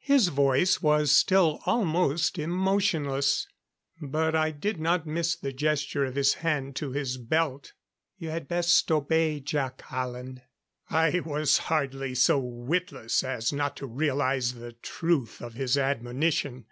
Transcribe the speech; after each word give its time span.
His 0.00 0.28
voice 0.28 0.80
was 0.80 1.12
still 1.12 1.60
almost 1.66 2.38
emotionless, 2.38 3.46
but 4.00 4.34
I 4.34 4.50
did 4.50 4.80
not 4.80 5.06
miss 5.06 5.36
the 5.36 5.52
gesture 5.52 6.06
of 6.06 6.14
his 6.14 6.32
hand 6.40 6.74
to 6.76 6.92
his 6.92 7.18
belt. 7.18 7.74
"You 8.16 8.30
had 8.30 8.48
best 8.48 8.90
obey, 8.90 9.38
Jac 9.38 9.82
Hallen." 9.82 10.40
I 10.88 11.20
was 11.26 11.58
hardly 11.58 12.14
so 12.14 12.38
witless 12.38 13.22
as 13.22 13.52
not 13.52 13.76
to 13.76 13.86
realize 13.86 14.54
the 14.54 14.72
truth 14.72 15.42
of 15.42 15.52
his 15.52 15.76
admonition. 15.76 16.64